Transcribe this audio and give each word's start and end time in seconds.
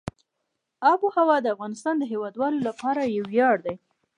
آب 0.91 0.99
وهوا 1.05 1.37
د 1.41 1.45
افغانستان 1.55 1.95
د 1.99 2.03
هیوادوالو 2.11 2.59
لپاره 2.67 3.01
یو 3.17 3.25
ویاړ 3.31 3.55
دی. 3.65 3.75